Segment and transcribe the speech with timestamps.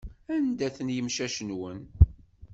[0.35, 1.79] Anda-ten yimcac-nwen?